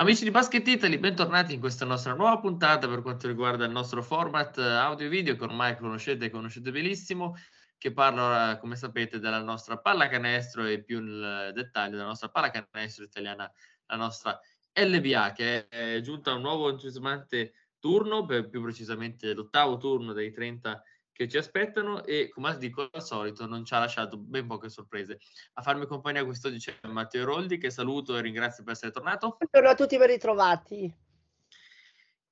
[0.00, 4.00] Amici di Basket Italy, bentornati in questa nostra nuova puntata per quanto riguarda il nostro
[4.00, 7.34] format eh, audio e video che ormai conoscete e conoscete benissimo,
[7.76, 13.50] che parla, come sapete, della nostra pallacanestro e più nel dettaglio della nostra pallacanestro italiana,
[13.86, 14.38] la nostra
[14.72, 20.80] LBA, che è giunta a un nuovo entusiasmante turno, più precisamente l'ottavo turno dei 30
[21.18, 25.18] che ci aspettano e come dico al solito non ci ha lasciato ben poche sorprese.
[25.54, 29.36] A farmi compagnia quest'oggi c'è Matteo Roldi che saluto e ringrazio per essere tornato.
[29.36, 30.94] Buongiorno a tutti, ben ritrovati.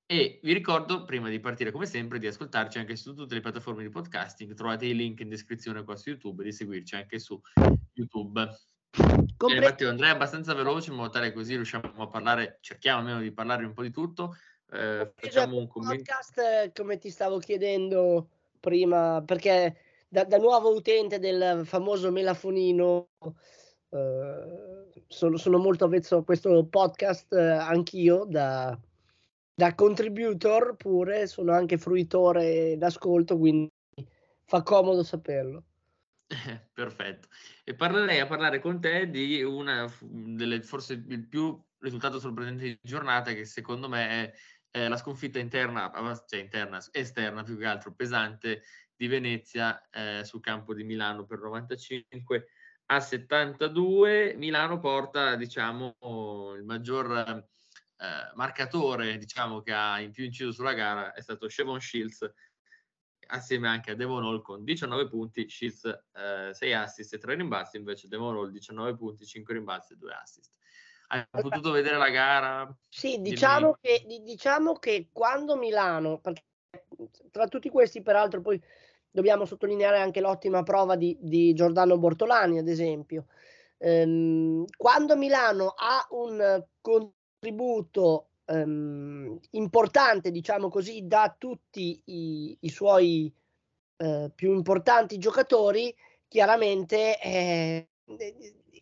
[0.06, 3.82] E vi ricordo, prima di partire come sempre, di ascoltarci anche su tutte le piattaforme
[3.82, 4.54] di podcasting.
[4.54, 7.40] Trovate i link in descrizione qua su YouTube e di seguirci anche su
[7.92, 8.48] YouTube.
[9.36, 13.18] Compre- Bene, Matteo, andrei abbastanza veloce in modo tale così riusciamo a parlare, cerchiamo almeno
[13.18, 14.36] di parlare un po' di tutto.
[14.70, 16.04] Eh, facciamo un commento.
[16.04, 19.76] podcast, come ti stavo chiedendo, prima, perché
[20.08, 23.08] da, da nuovo utente del famoso melafonino
[23.90, 28.78] eh, sono, sono, molto avvezzo a questo podcast eh, anch'io, da,
[29.54, 33.70] da contributor pure, sono anche fruitore d'ascolto, quindi
[34.44, 35.64] fa comodo saperlo.
[36.72, 37.28] Perfetto.
[37.64, 42.78] E parlerei a parlare con te di una delle forse il più risultato sorprendente di
[42.82, 44.34] giornata che secondo me
[44.76, 45.90] eh, la sconfitta interna,
[46.26, 48.62] cioè interna, esterna più che altro, pesante
[48.94, 52.48] di Venezia eh, sul campo di Milano per 95
[52.86, 54.34] a 72.
[54.36, 55.96] Milano porta, diciamo,
[56.54, 61.80] il maggior eh, marcatore, diciamo, che ha in più inciso sulla gara è stato Shevon
[61.80, 62.30] Shields
[63.28, 67.78] assieme anche a Devon Hall con 19 punti, Shields eh, 6 assist e 3 rimbalzi,
[67.78, 70.52] invece Devon Hall 19 punti, 5 rimbalzi e 2 assist.
[71.08, 72.76] Hai potuto vedere la gara?
[72.88, 76.20] Sì, diciamo che, diciamo che, quando Milano,
[77.30, 78.60] tra tutti questi peraltro poi
[79.10, 83.26] dobbiamo sottolineare anche l'ottima prova di, di Giordano Bortolani, ad esempio,
[83.78, 93.32] ehm, quando Milano ha un contributo ehm, importante, diciamo così, da tutti i, i suoi
[93.98, 95.94] eh, più importanti giocatori,
[96.28, 97.88] chiaramente eh,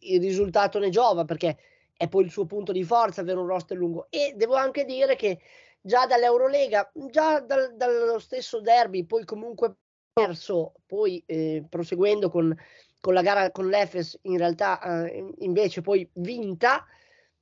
[0.00, 1.56] il risultato ne giova perché
[1.96, 4.06] è poi il suo punto di forza avere un roster lungo.
[4.10, 5.40] E devo anche dire che
[5.80, 9.76] già dall'Eurolega, già dal, dallo stesso derby, poi comunque
[10.12, 12.56] perso, poi eh, proseguendo con,
[13.00, 16.86] con, la gara con l'Efes, in realtà eh, invece poi vinta,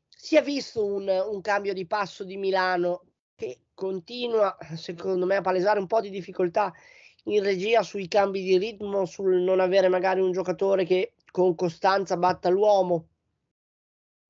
[0.08, 3.04] si è visto un, un cambio di passo di Milano
[3.34, 6.72] che continua, secondo me, a palesare un po' di difficoltà
[7.24, 12.16] in regia sui cambi di ritmo, sul non avere magari un giocatore che con costanza
[12.16, 13.08] batta l'uomo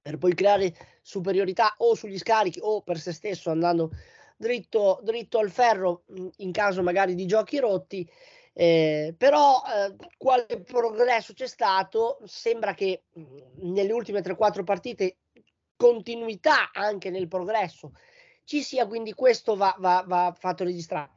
[0.03, 3.91] per poi creare superiorità o sugli scarichi o per se stesso andando
[4.37, 6.03] dritto, dritto al ferro
[6.39, 8.09] in caso magari di giochi rotti.
[8.55, 12.19] Eh, però eh, quale progresso c'è stato?
[12.25, 13.05] Sembra che
[13.61, 15.17] nelle ultime 3-4 partite
[15.77, 17.93] continuità anche nel progresso
[18.45, 21.11] ci sia, quindi questo va, va, va fatto registrare.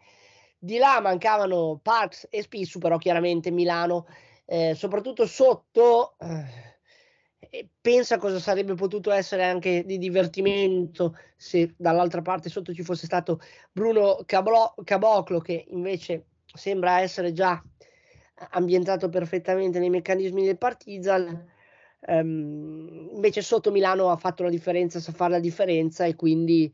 [0.58, 4.08] Di là mancavano Parks e Spissu, però chiaramente Milano,
[4.46, 6.75] eh, soprattutto sotto, eh,
[7.82, 13.40] pensa cosa sarebbe potuto essere anche di divertimento se dall'altra parte sotto ci fosse stato
[13.72, 17.62] Bruno Cablo- Caboclo che invece sembra essere già
[18.52, 21.54] ambientato perfettamente nei meccanismi del Partizan.
[22.08, 26.72] Um, invece sotto Milano ha fatto la differenza sa fare la differenza e quindi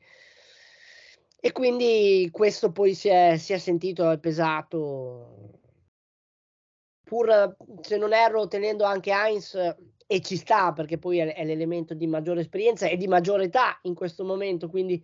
[1.43, 5.59] e quindi questo poi si è, si è sentito è pesato.
[7.03, 9.55] Pur se non erro tenendo anche Heinz
[10.11, 13.93] e ci sta perché poi è, l'elemento di maggiore esperienza e di maggiore età in
[13.93, 15.01] questo momento, quindi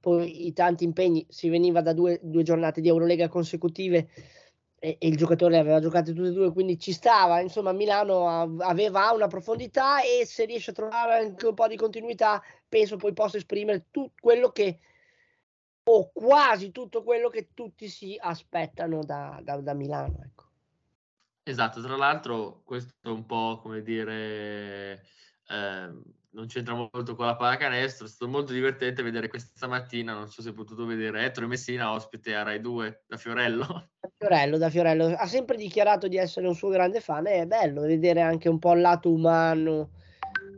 [0.00, 4.08] poi i tanti impegni si veniva da due, due giornate di Eurolega consecutive
[4.76, 9.12] e, e, il giocatore aveva giocato tutte e due, quindi ci stava, insomma Milano aveva
[9.12, 13.36] una profondità e se riesce a trovare anche un po' di continuità penso poi possa
[13.36, 14.80] esprimere tutto quello che
[15.84, 20.22] o quasi tutto quello che tutti si aspettano da, da, da Milano.
[20.24, 20.49] Ecco.
[21.42, 25.02] Esatto, tra l'altro questo è un po' come dire,
[25.48, 25.90] eh,
[26.32, 30.42] non c'entra molto con la pallacanestro, è stato molto divertente vedere questa mattina, non so
[30.42, 33.88] se hai potuto vedere, Ettore Messina ospite a Rai 2 da Fiorello.
[34.00, 37.46] Da Fiorello, da Fiorello, ha sempre dichiarato di essere un suo grande fan e è
[37.46, 39.92] bello vedere anche un po' il lato umano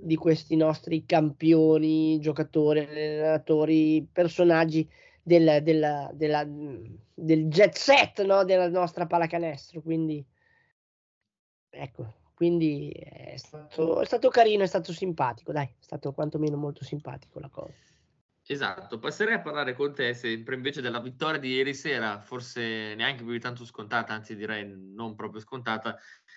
[0.01, 4.89] di questi nostri campioni, giocatori, allenatori, personaggi
[5.23, 8.45] del, del, della, del jet set no?
[8.45, 10.25] della nostra pallacanestro, quindi
[11.75, 16.85] Ecco, quindi è stato, è stato carino, è stato simpatico, dai, è stato quantomeno molto
[16.85, 17.73] simpatico la cosa.
[18.45, 23.23] Esatto, passerei a parlare con te sempre invece della vittoria di ieri sera, forse neanche
[23.23, 25.97] più di tanto scontata, anzi direi non proprio scontata,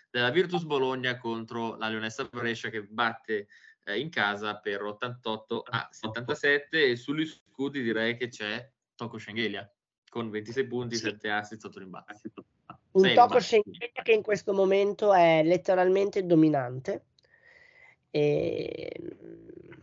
[0.09, 3.47] della Virtus Bologna contro la Leonessa Brescia che batte
[3.83, 9.69] eh, in casa per 88 a 77 e sugli scudi direi che c'è Tocco Schengelia
[10.07, 11.03] con 26 punti, sì.
[11.03, 12.31] 7 assist, 8 rimbalzi.
[12.95, 17.05] Un Tocco Schengelia che in questo momento è letteralmente dominante.
[18.09, 18.89] E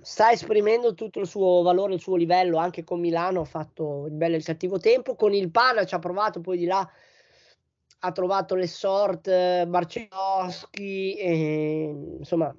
[0.00, 4.12] sta esprimendo tutto il suo valore, il suo livello, anche con Milano ha fatto il
[4.12, 6.88] bello e il cattivo tempo, con il Pana ci ha provato, poi di là
[8.04, 9.28] ha trovato le sort,
[9.66, 12.54] Barceloschi, e, insomma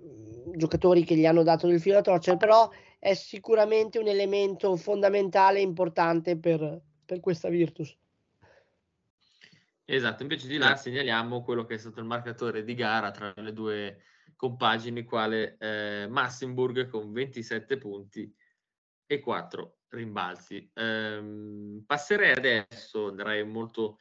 [0.56, 2.70] giocatori che gli hanno dato del filo a torcere, però
[3.00, 7.98] è sicuramente un elemento fondamentale e importante per, per questa Virtus.
[9.86, 13.52] Esatto, invece di là segnaliamo quello che è stato il marcatore di gara tra le
[13.52, 14.04] due
[14.36, 18.34] compagini, quale eh, Massenburg con 27 punti
[19.06, 20.72] e 4 rimbalzi.
[20.74, 24.00] Ehm, passerei adesso, andrei molto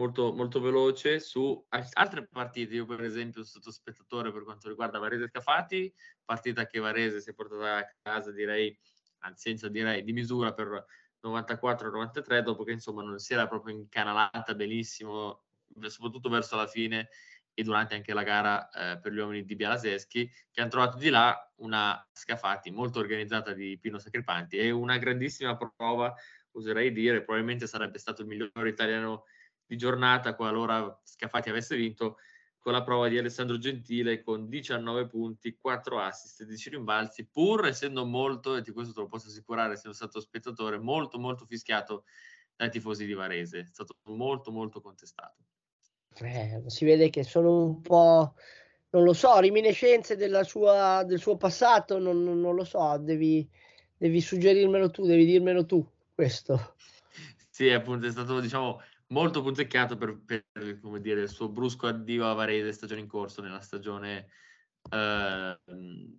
[0.00, 2.74] molto, molto veloce su altre partite.
[2.74, 5.92] Io, per esempio, sono stato spettatore per quanto riguarda Varese Scafati,
[6.24, 8.76] partita che Varese si è portata a casa, direi,
[9.20, 10.84] anzi, senza direi di misura per
[11.22, 15.44] 94-93, dopo che insomma non si era proprio incanalata benissimo,
[15.86, 17.08] soprattutto verso la fine
[17.54, 21.10] e durante anche la gara eh, per gli uomini di Bialaseschi, che hanno trovato di
[21.10, 26.14] là una Scafati molto organizzata di Pino Sacripanti e una grandissima prova,
[26.52, 29.24] oserei dire, probabilmente sarebbe stato il miglior italiano
[29.66, 32.16] di giornata qualora Scafati avesse vinto
[32.60, 37.66] con la prova di Alessandro Gentile con 19 punti, 4 assist e 10 rimbalzi, pur
[37.66, 42.04] essendo molto, e di questo te lo posso assicurare, essendo stato spettatore, molto molto fischiato
[42.54, 45.42] dai tifosi di Varese, è stato molto molto contestato.
[46.18, 48.34] Eh, si vede che sono un po',
[48.90, 53.48] non lo so, riminiscenze sua, del suo passato, non, non lo so, devi,
[53.96, 55.84] devi suggerirmelo tu, devi dirmelo tu
[56.14, 56.74] questo.
[57.52, 58.80] Sì, appunto, è stato, diciamo,
[59.10, 60.44] molto punzecchiato per, per
[61.00, 64.28] dire, il suo brusco addio a Varese stagione in corso nella stagione
[64.90, 65.60] eh,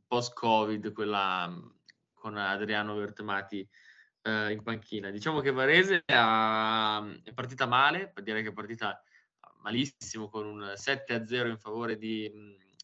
[0.08, 1.52] post-Covid, quella
[2.14, 3.68] con Adriano Vertemati
[4.24, 5.10] eh, in panchina.
[5.10, 9.02] Diciamo che Varese ha, è partita male, direi che è partita
[9.62, 12.32] malissimo con un 7-0 in favore di,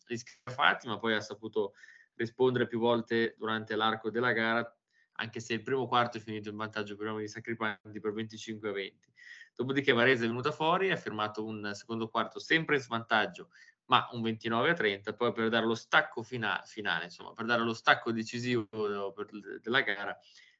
[0.07, 1.73] di Scafati, ma poi ha saputo
[2.15, 4.77] rispondere più volte durante l'arco della gara,
[5.19, 8.71] anche se il primo quarto è finito in vantaggio per gli di Sacripanti per 25
[8.71, 9.13] 20.
[9.57, 13.49] Dopodiché Varese è venuta fuori, ha firmato un secondo quarto sempre in svantaggio,
[13.85, 17.63] ma un 29 a 30, poi per dare lo stacco fina- finale, insomma, per dare
[17.63, 20.15] lo stacco decisivo per, della gara,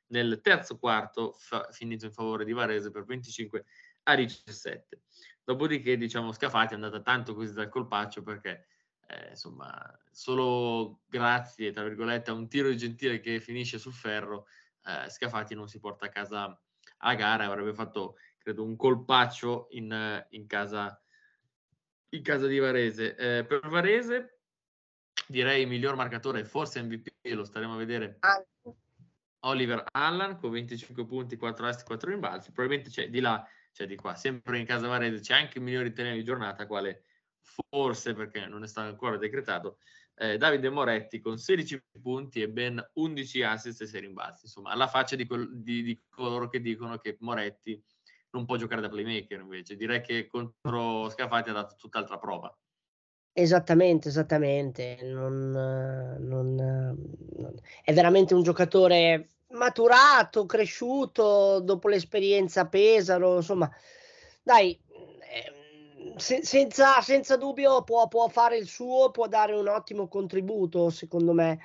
[0.08, 3.66] nel terzo quarto fa- finito in favore di Varese per 25
[4.02, 5.04] a 17.
[5.44, 8.66] Dopodiché, diciamo, Scafati è andata tanto così dal colpaccio perché,
[9.06, 9.70] eh, insomma,
[10.10, 14.48] solo grazie, tra virgolette, a un tiro di Gentile che finisce sul ferro,
[14.86, 16.60] eh, Scafati non si porta a casa
[17.02, 18.18] a gara, avrebbe fatto
[18.48, 21.02] credo un colpaccio in, in, casa,
[22.10, 23.16] in casa di Varese.
[23.18, 24.40] Eh, per Varese
[25.28, 28.20] direi il miglior marcatore, forse MVP, lo staremo a vedere.
[29.42, 32.54] Oliver Allan con 25 punti, 4 asti, 4 rimbalzi.
[32.54, 35.86] Probabilmente c'è di là, c'è di qua, sempre in casa Varese c'è anche il miglior
[35.86, 37.04] italiano di giornata, quale
[37.42, 39.80] forse perché non è stato ancora decretato.
[40.16, 44.46] Eh, Davide Moretti con 16 punti e ben 11 assist e 6 rimbalzi.
[44.46, 47.84] Insomma, alla faccia di, quel, di, di coloro che dicono che Moretti
[48.32, 49.76] non può giocare da playmaker invece.
[49.76, 52.56] Direi che contro Scafati ha dato tutt'altra prova.
[53.32, 54.98] Esattamente, esattamente.
[55.04, 63.36] Non, non, non, è veramente un giocatore maturato, cresciuto dopo l'esperienza a Pesaro.
[63.36, 63.70] Insomma,
[64.42, 70.08] dai, ehm, se, senza, senza, dubbio può, può fare il suo, può dare un ottimo
[70.08, 71.60] contributo, secondo me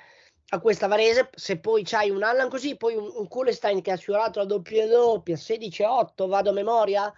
[0.53, 3.97] a questa Varese, se poi c'hai un Allan così, poi un, un Kulestein che ha
[3.97, 7.11] sfiorato la doppia doppia, 16-8, vado a memoria,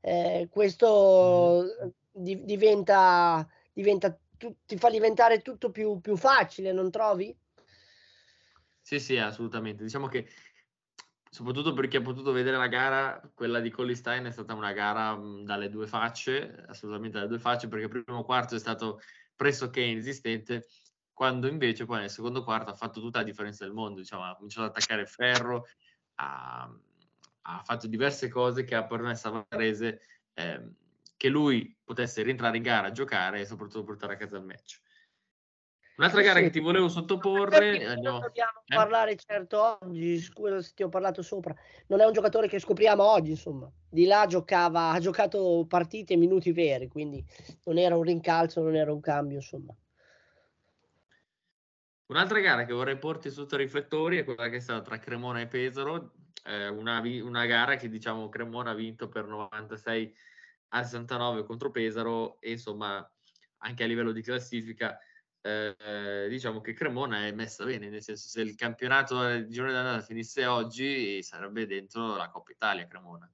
[0.00, 1.88] eh, questo mm.
[2.12, 7.36] di, diventa, diventa tu, ti fa diventare tutto più, più facile, non trovi?
[8.80, 9.82] Sì, sì, assolutamente.
[9.82, 10.28] Diciamo che
[11.28, 15.16] soprattutto per chi ha potuto vedere la gara, quella di Collistein è stata una gara
[15.16, 19.00] mh, dalle due facce, assolutamente dalle due facce, perché il primo quarto è stato
[19.34, 20.68] pressoché inesistente
[21.16, 24.34] quando invece poi nel secondo quarto ha fatto tutta la differenza del mondo, diciamo, ha
[24.34, 25.66] cominciato ad attaccare ferro,
[26.16, 26.70] ha,
[27.40, 30.00] ha fatto diverse cose che ha permesso a Varese
[30.34, 30.68] eh,
[31.16, 34.78] che lui potesse rientrare in gara, giocare e soprattutto portare a casa il match.
[35.96, 36.44] Un'altra gara sì.
[36.44, 37.86] che ti volevo sottoporre.
[37.86, 38.18] Andiamo...
[38.18, 38.74] dobbiamo eh?
[38.74, 41.56] parlare certo oggi, scusa se ti ho parlato sopra.
[41.86, 43.72] Non è un giocatore che scopriamo oggi, insomma.
[43.88, 47.24] Di là giocava, ha giocato partite e minuti veri, quindi
[47.64, 49.74] non era un rincalzo, non era un cambio, insomma.
[52.06, 55.40] Un'altra gara che vorrei porti sotto i riflettori è quella che è stata tra Cremona
[55.40, 56.12] e Pesaro,
[56.44, 60.14] eh, una, una, gara che diciamo Cremona ha vinto per 96
[60.68, 63.08] a 69 contro Pesaro e insomma
[63.58, 64.98] anche a livello di classifica
[65.46, 70.00] eh, diciamo che Cremona è messa bene, nel senso se il campionato di giorno d'andata
[70.00, 73.30] finisse oggi sarebbe dentro la Coppa Italia Cremona.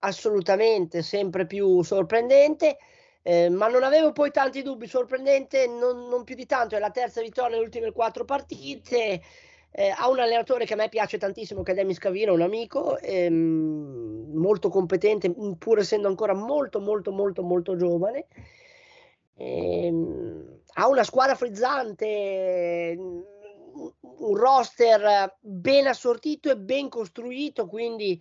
[0.00, 2.78] Assolutamente, sempre più sorprendente.
[3.24, 6.90] Eh, ma non avevo poi tanti dubbi, sorprendente non, non, più di tanto, è la
[6.90, 9.22] terza vittoria nelle ultime quattro partite,
[9.70, 12.98] eh, ha un allenatore che a me piace tantissimo, che è Demi Scavino, un amico,
[12.98, 18.26] ehm, molto competente, pur essendo ancora molto molto molto molto giovane.
[19.36, 28.20] Ehm, ha una squadra frizzante, un roster ben assortito e ben costruito, quindi,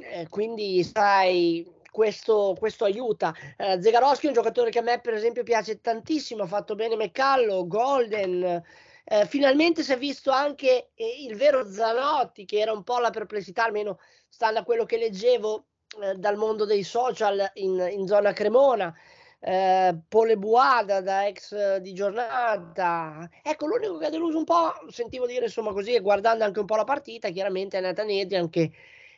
[0.00, 3.32] eh, quindi sai, questo, questo aiuta.
[3.56, 6.42] Eh, Zegarowski è un giocatore che a me, per esempio, piace tantissimo.
[6.42, 8.60] Ha fatto bene Meccallo, Golden.
[9.04, 13.10] Eh, finalmente si è visto anche eh, il vero Zanotti, che era un po' la
[13.10, 15.66] perplessità, almeno stando a quello che leggevo
[16.02, 18.92] eh, dal mondo dei social in, in zona Cremona.
[19.38, 23.30] Eh, Pole Buada da ex di giornata.
[23.40, 26.74] Ecco, l'unico che ha deluso un po', sentivo dire insomma così, guardando anche un po'
[26.74, 28.72] la partita, chiaramente è Nathan Adrian che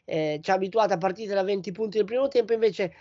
[0.07, 2.95] eh, ci ha abituato a partite da 20 punti nel primo tempo, invece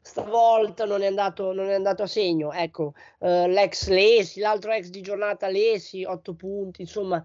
[0.00, 2.52] stavolta non è andato, non è andato a segno.
[2.52, 7.22] Ecco, eh, l'ex Lesi, l'altro ex di giornata Lesi, 8 punti, insomma.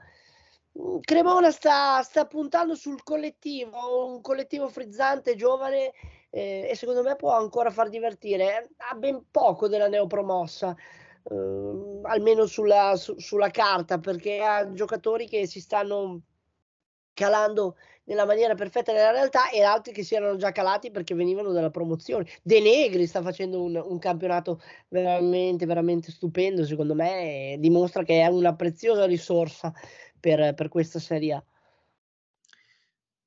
[0.80, 5.92] Mm, Cremona sta, sta puntando sul collettivo, un collettivo frizzante, giovane
[6.30, 8.70] eh, e secondo me può ancora far divertire.
[8.78, 10.76] Ha ben poco della neopromossa,
[11.24, 16.22] eh, almeno sulla, su, sulla carta, perché ha giocatori che si stanno
[17.14, 21.52] calando nella maniera perfetta nella realtà e altri che si erano già calati perché venivano
[21.52, 22.28] dalla promozione.
[22.42, 28.28] De Negri sta facendo un, un campionato veramente, veramente stupendo, secondo me, dimostra che è
[28.28, 29.74] una preziosa risorsa
[30.20, 31.44] per, per questa Serie A.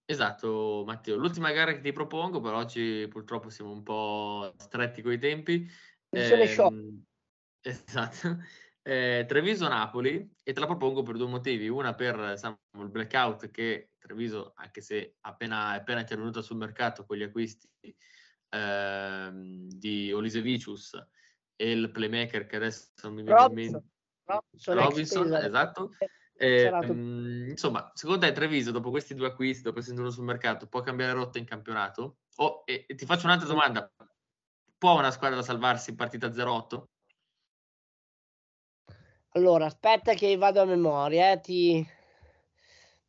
[0.09, 1.17] Esatto, Matteo.
[1.17, 5.69] L'ultima gara che ti propongo, per oggi purtroppo siamo un po' stretti coi tempi.
[6.11, 6.57] Eh,
[7.61, 8.39] esatto
[8.87, 11.69] eh, Treviso-Napoli e te la propongo per due motivi.
[11.69, 17.05] Una per diciamo, il blackout che Treviso, anche se appena, è appena intervenuta sul mercato
[17.05, 17.69] con gli acquisti
[18.49, 21.05] eh, di Olisevicius
[21.57, 23.83] e il playmaker che adesso non mi viene in mente.
[24.25, 25.91] Robinson, Robinson esatto.
[26.39, 30.69] Eh, mh, insomma, secondo te Treviso, dopo questi due acquisti, dopo essendo uno sul mercato,
[30.69, 32.19] può cambiare rotta in campionato?
[32.37, 33.91] Oh, e, e ti faccio un'altra domanda.
[34.79, 36.85] Può una squadra salvarsi in partita 0-8?
[39.37, 41.87] Allora, aspetta che vado a memoria, eh, ti...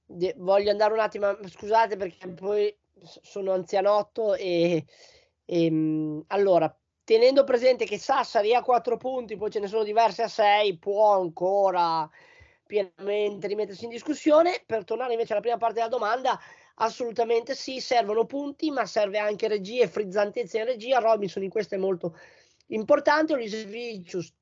[0.05, 2.75] De- voglio andare un attimo, scusate perché poi
[3.22, 4.86] sono anzianotto e,
[5.46, 6.74] e ehm, allora,
[7.05, 11.13] tenendo presente che Sassari ha 4 punti, poi ce ne sono diverse a 6, può
[11.13, 12.10] ancora
[12.65, 14.63] pienamente rimettersi in discussione.
[14.65, 16.38] Per tornare invece alla prima parte della domanda,
[16.75, 21.00] assolutamente sì, servono punti, ma serve anche regia e frizzantezza in regia.
[21.00, 22.17] Robinson in questo è molto
[22.67, 23.31] importante.
[23.34, 24.37] Olisevicius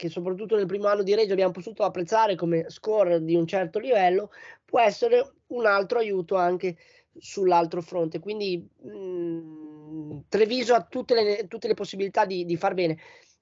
[0.00, 3.78] che soprattutto nel primo anno di Reggio abbiamo potuto apprezzare come score di un certo
[3.78, 4.30] livello,
[4.64, 6.78] può essere un altro aiuto anche
[7.18, 8.18] sull'altro fronte.
[8.18, 12.96] Quindi mh, mm, Treviso ha tutte le, tutte le possibilità di, di, far bene.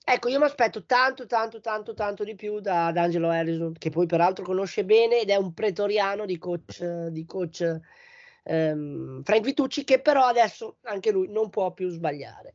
[0.05, 3.91] Ecco, io mi aspetto tanto, tanto, tanto, tanto di più da, da Angelo Harrison, che
[3.91, 7.81] poi peraltro conosce bene ed è un pretoriano di coach, di coach
[8.43, 12.53] ehm, Frank Vitucci, che però adesso anche lui non può più sbagliare.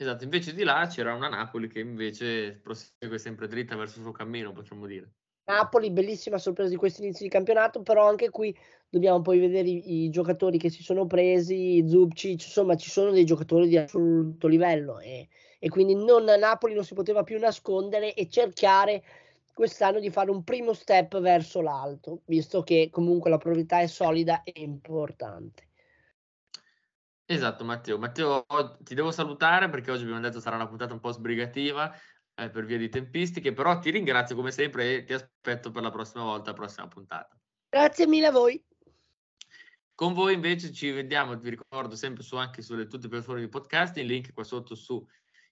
[0.00, 4.12] Esatto, invece di là c'era una Napoli che invece prosegue sempre dritta verso il suo
[4.12, 5.10] cammino, potremmo dire.
[5.48, 8.56] Napoli, bellissima sorpresa di questo inizio di campionato, però anche qui
[8.88, 13.24] dobbiamo poi vedere i, i giocatori che si sono presi, Zubcic, insomma ci sono dei
[13.24, 15.28] giocatori di assoluto livello e,
[15.58, 19.02] e quindi non, Napoli non si poteva più nascondere e cercare
[19.52, 24.42] quest'anno di fare un primo step verso l'alto, visto che comunque la priorità è solida
[24.44, 25.67] e importante.
[27.30, 27.98] Esatto, Matteo.
[27.98, 28.46] Matteo,
[28.82, 31.94] ti devo salutare perché oggi abbiamo detto sarà una puntata un po' sbrigativa
[32.34, 35.90] eh, per via di tempistiche, però ti ringrazio come sempre e ti aspetto per la
[35.90, 37.38] prossima volta, la prossima puntata.
[37.68, 38.64] Grazie mille a voi.
[39.94, 43.48] Con voi invece ci vediamo, vi ricordo sempre su anche sulle tutte le piattaforme di
[43.48, 45.06] podcast, il link qua sotto su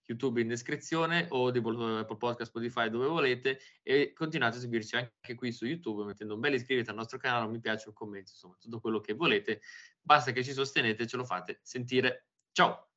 [0.06, 5.34] YouTube in descrizione o di Apple Podcast, Spotify dove volete e continuate a seguirci anche
[5.34, 8.30] qui su YouTube mettendo un bel iscrivete al nostro canale, un mi piace, un commento,
[8.30, 9.60] insomma tutto quello che volete.
[10.00, 12.28] Basta che ci sostenete e ce lo fate sentire.
[12.52, 12.88] Ciao!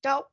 [0.00, 0.30] Ciao!